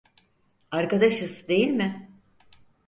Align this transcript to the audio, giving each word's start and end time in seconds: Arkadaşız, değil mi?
Arkadaşız, 0.71 1.47
değil 1.47 1.67
mi? 1.67 2.09